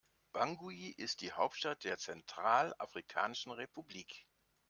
Bangui 0.33 0.95
ist 0.97 1.21
die 1.21 1.31
Hauptstadt 1.31 1.83
der 1.83 1.99
Zentralafrikanischen 1.99 3.51
Republik. 3.51 4.25